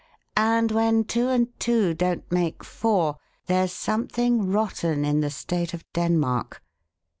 And 0.35 0.71
when 0.71 1.03
two 1.03 1.29
and 1.29 1.47
two 1.59 1.93
don't 1.93 2.23
make 2.31 2.63
four, 2.63 3.17
'there's 3.45 3.71
something 3.71 4.47
rotten 4.49 5.05
in 5.05 5.19
the 5.19 5.29
state 5.29 5.75
of 5.75 5.83
Denmark.' 5.93 6.63